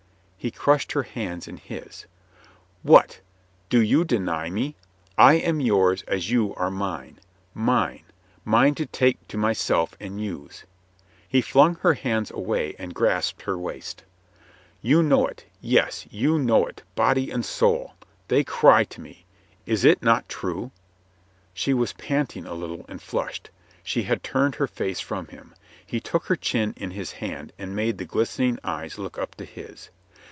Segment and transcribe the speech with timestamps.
[0.43, 2.07] He crushed her hands in his.
[2.81, 3.19] "What!
[3.69, 4.75] Do you deny me?
[5.15, 7.19] I am yours as you are mine.
[7.53, 8.01] Mine—
[8.57, 10.65] mine to take to myself and use."
[11.27, 14.03] He flung her hands away and grcisped her waist.
[14.81, 17.93] "You know it— ^yes, you know it, body and soul!
[18.27, 19.27] They cry to me.
[19.67, 20.71] Is it not true?"
[21.53, 23.51] She was panting a little and flushed.
[23.83, 25.53] She had turned her face from him.
[25.85, 29.45] He took her chin in his hand .and made the glistening eyes look up to
[29.45, 29.91] his.